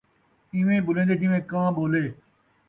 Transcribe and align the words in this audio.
اینویں 0.53 0.83
ٻولیندے 0.85 1.15
جینویں 1.19 1.43
کاں 1.49 1.67
ٻولے 1.75 2.03